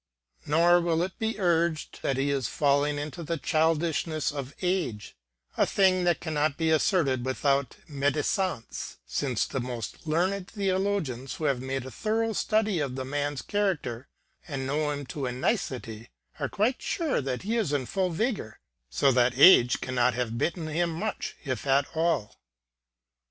[0.47, 5.15] Nor will it be urged that he is falling into the childishness of age;
[5.57, 10.07] a thing that cannot be asserted without m^disance^ since the \\ y440 LUDVIG HOLBERG most
[10.07, 14.07] learned theologians, who have made a thorough study of the man's character,
[14.47, 16.09] and know him to a nicety,
[16.39, 18.59] are quite sure that he is in full vigor,
[18.89, 22.39] so that age cannot have bitten him much if at all.